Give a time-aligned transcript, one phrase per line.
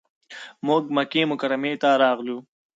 [0.67, 2.37] موږ مکې مکرمې ته راغلو.